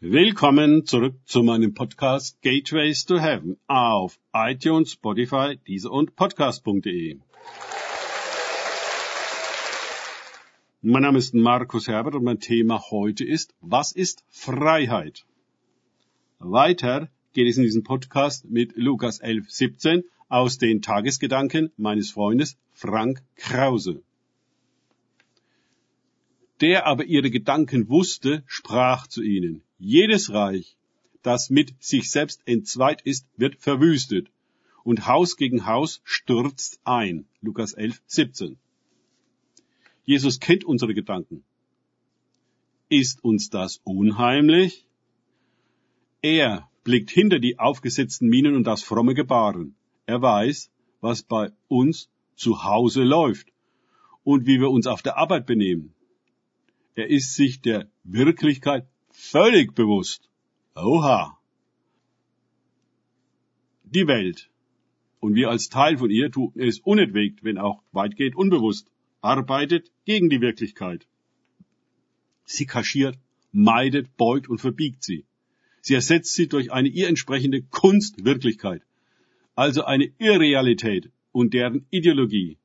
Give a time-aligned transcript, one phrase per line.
[0.00, 7.18] Willkommen zurück zu meinem Podcast Gateways to Heaven auf iTunes, Spotify, Diese und Podcast.de.
[10.82, 15.24] Mein Name ist Markus Herbert und mein Thema heute ist, was ist Freiheit?
[16.40, 22.58] Weiter geht es in diesem Podcast mit Lukas 11, 17 aus den Tagesgedanken meines Freundes
[22.74, 24.02] Frank Krause.
[26.60, 30.76] Der aber ihre Gedanken wusste, sprach zu ihnen, jedes Reich,
[31.22, 34.28] das mit sich selbst entzweit ist, wird verwüstet,
[34.84, 37.26] und Haus gegen Haus stürzt ein.
[37.40, 38.56] Lukas 11, 17.
[40.04, 41.42] Jesus kennt unsere Gedanken.
[42.88, 44.86] Ist uns das unheimlich?
[46.22, 49.74] Er blickt hinter die aufgesetzten Minen und das fromme Gebaren.
[50.06, 50.70] Er weiß,
[51.00, 53.48] was bei uns zu Hause läuft
[54.22, 55.94] und wie wir uns auf der Arbeit benehmen.
[56.94, 60.28] Er ist sich der Wirklichkeit völlig bewusst.
[60.74, 61.38] Oha.
[63.84, 64.50] Die Welt.
[65.20, 68.90] Und wir als Teil von ihr tun es unentwegt, wenn auch weitgehend unbewusst,
[69.22, 71.06] arbeitet gegen die Wirklichkeit.
[72.44, 73.18] Sie kaschiert,
[73.52, 75.24] meidet, beugt und verbiegt sie.
[75.80, 78.82] Sie ersetzt sie durch eine ihr entsprechende Kunstwirklichkeit,
[79.54, 82.58] also eine Irrealität und deren Ideologie,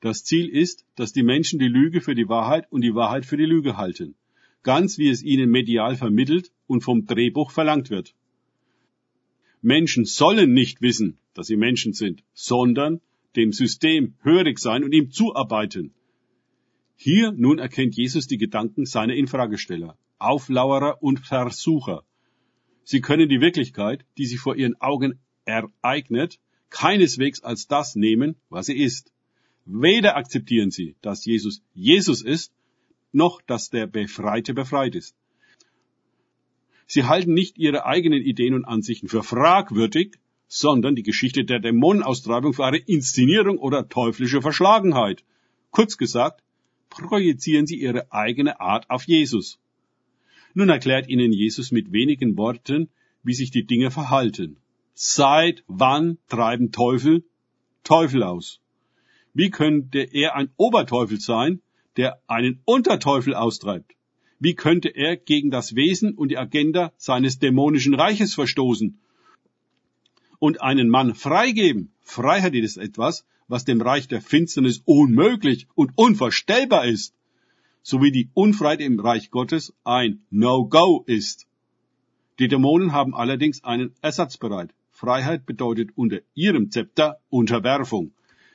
[0.00, 3.36] das Ziel ist, dass die Menschen die Lüge für die Wahrheit und die Wahrheit für
[3.36, 4.14] die Lüge halten,
[4.62, 8.14] ganz wie es ihnen medial vermittelt und vom Drehbuch verlangt wird.
[9.62, 13.00] Menschen sollen nicht wissen, dass sie Menschen sind, sondern
[13.36, 15.92] dem System hörig sein und ihm zuarbeiten.
[16.96, 22.04] Hier nun erkennt Jesus die Gedanken seiner Infragesteller, Auflauerer und Versucher.
[22.84, 26.38] Sie können die Wirklichkeit, die sich vor ihren Augen ereignet,
[26.70, 29.12] keineswegs als das nehmen, was sie ist.
[29.64, 32.52] Weder akzeptieren sie, dass Jesus Jesus ist,
[33.12, 35.14] noch dass der Befreite befreit ist.
[36.86, 42.52] Sie halten nicht ihre eigenen Ideen und Ansichten für fragwürdig, sondern die Geschichte der Dämonenaustreibung
[42.52, 45.24] für eine Inszenierung oder teuflische Verschlagenheit.
[45.70, 46.42] Kurz gesagt,
[46.88, 49.60] projizieren sie ihre eigene Art auf Jesus.
[50.54, 52.88] Nun erklärt ihnen Jesus mit wenigen Worten,
[53.22, 54.56] wie sich die Dinge verhalten.
[54.94, 57.24] Seit wann treiben Teufel
[57.84, 58.60] Teufel aus?
[59.32, 61.62] Wie könnte er ein Oberteufel sein,
[61.96, 63.92] der einen Unterteufel austreibt?
[64.38, 68.98] Wie könnte er gegen das Wesen und die Agenda seines dämonischen Reiches verstoßen
[70.38, 71.92] und einen Mann freigeben?
[72.00, 77.14] Freiheit ist etwas, was dem Reich der Finsternis unmöglich und unvorstellbar ist,
[77.82, 81.46] so wie die Unfreiheit im Reich Gottes ein No-Go ist.
[82.38, 84.72] Die Dämonen haben allerdings einen Ersatz bereit.
[84.90, 88.12] Freiheit bedeutet unter ihrem Zepter Unterwerfung.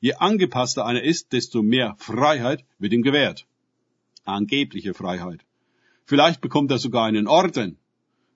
[0.00, 3.46] Je angepasster einer ist, desto mehr Freiheit wird ihm gewährt.
[4.24, 5.44] Angebliche Freiheit.
[6.04, 7.78] Vielleicht bekommt er sogar einen Orden.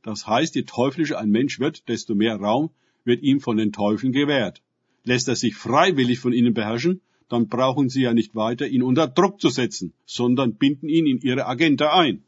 [0.03, 2.71] Das heißt, je teuflischer ein Mensch wird, desto mehr Raum
[3.05, 4.63] wird ihm von den Teufeln gewährt.
[5.05, 9.07] Lässt er sich freiwillig von ihnen beherrschen, dann brauchen sie ja nicht weiter, ihn unter
[9.07, 12.25] Druck zu setzen, sondern binden ihn in ihre Agenda ein.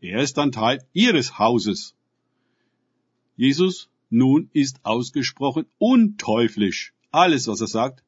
[0.00, 1.94] Er ist dann Teil ihres Hauses.
[3.36, 6.92] Jesus nun ist ausgesprochen unteuflisch.
[7.10, 8.02] Alles, was er sagt,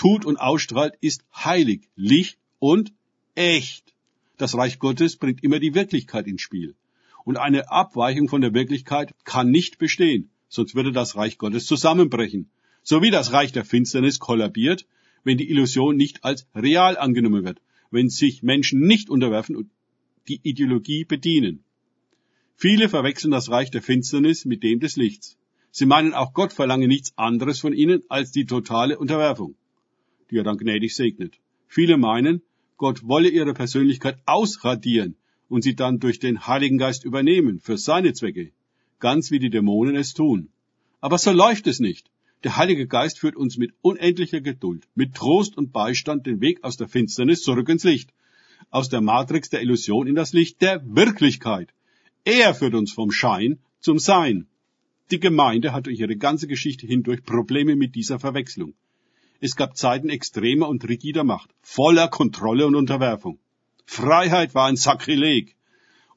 [0.00, 2.94] tut und ausstrahlt, ist heilig, Licht und
[3.34, 3.92] echt.
[4.38, 6.74] Das Reich Gottes bringt immer die Wirklichkeit ins Spiel.
[7.26, 12.48] Und eine Abweichung von der Wirklichkeit kann nicht bestehen, sonst würde das Reich Gottes zusammenbrechen.
[12.82, 14.86] So wie das Reich der Finsternis kollabiert,
[15.22, 17.60] wenn die Illusion nicht als real angenommen wird,
[17.90, 19.70] wenn sich Menschen nicht unterwerfen und
[20.28, 21.62] die Ideologie bedienen.
[22.56, 25.36] Viele verwechseln das Reich der Finsternis mit dem des Lichts.
[25.70, 29.56] Sie meinen, auch Gott verlange nichts anderes von ihnen als die totale Unterwerfung
[30.30, 31.38] die er dann gnädig segnet.
[31.66, 32.42] Viele meinen,
[32.76, 35.16] Gott wolle ihre Persönlichkeit ausradieren
[35.48, 38.52] und sie dann durch den Heiligen Geist übernehmen für seine Zwecke,
[39.00, 40.48] ganz wie die Dämonen es tun.
[41.00, 42.10] Aber so läuft es nicht.
[42.42, 46.78] Der Heilige Geist führt uns mit unendlicher Geduld, mit Trost und Beistand den Weg aus
[46.78, 48.14] der Finsternis zurück ins Licht,
[48.70, 51.74] aus der Matrix der Illusion in das Licht der Wirklichkeit.
[52.24, 54.46] Er führt uns vom Schein zum Sein.
[55.10, 58.74] Die Gemeinde hat durch ihre ganze Geschichte hindurch Probleme mit dieser Verwechslung.
[59.42, 63.38] Es gab Zeiten extremer und rigider Macht, voller Kontrolle und Unterwerfung.
[63.86, 65.56] Freiheit war ein Sakrileg.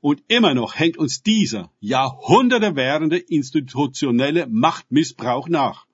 [0.01, 5.87] Und immer noch hängt uns dieser Jahrhunderte währende institutionelle Machtmissbrauch nach.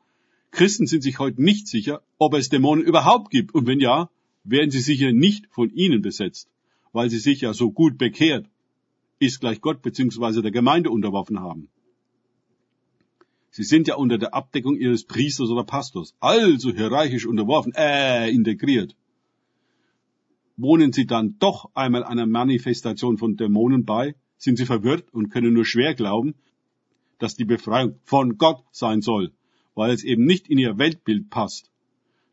[0.49, 3.53] Christen sind sich heute nicht sicher, ob es Dämonen überhaupt gibt.
[3.53, 4.09] Und wenn ja,
[4.43, 6.49] werden sie sicher nicht von ihnen besetzt,
[6.93, 8.47] weil sie sich ja so gut bekehrt,
[9.19, 10.41] ist gleich Gott bzw.
[10.41, 11.69] der Gemeinde unterworfen haben.
[13.51, 18.95] Sie sind ja unter der Abdeckung ihres Priesters oder Pastors, also hierarchisch unterworfen, äh, integriert.
[20.55, 25.53] Wohnen Sie dann doch einmal einer Manifestation von Dämonen bei, sind sie verwirrt und können
[25.53, 26.35] nur schwer glauben,
[27.17, 29.31] dass die Befreiung von Gott sein soll,
[29.75, 31.71] weil es eben nicht in ihr Weltbild passt.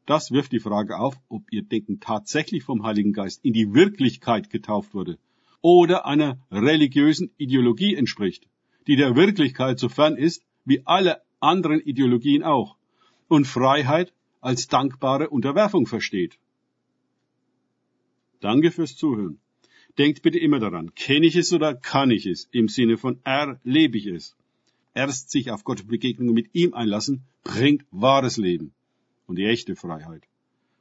[0.07, 4.51] Das wirft die Frage auf, ob ihr Denken tatsächlich vom Heiligen Geist in die Wirklichkeit
[4.51, 5.19] getauft wurde
[5.61, 8.47] oder einer religiösen Ideologie entspricht,
[8.87, 12.77] die der Wirklichkeit so fern ist wie alle anderen Ideologien auch
[13.29, 16.39] und Freiheit als dankbare Unterwerfung versteht.
[18.41, 19.41] Danke fürs Zuhören.
[19.99, 22.49] Denkt bitte immer daran, kenne ich es oder kann ich es?
[22.53, 24.37] Im Sinne von erlebe ich es.
[24.93, 28.73] Erst sich auf Gottes Begegnung mit ihm einlassen, bringt wahres Leben
[29.27, 30.23] und die echte Freiheit.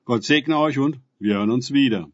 [0.03, 2.09] Gott segne euch und wir hören uns wieder.